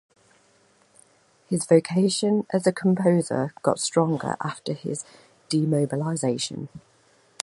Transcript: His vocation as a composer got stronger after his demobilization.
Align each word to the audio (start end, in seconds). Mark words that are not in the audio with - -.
His 1.47 1.67
vocation 1.67 2.47
as 2.51 2.65
a 2.65 2.71
composer 2.73 3.53
got 3.61 3.79
stronger 3.79 4.35
after 4.43 4.73
his 4.73 5.05
demobilization. 5.47 6.69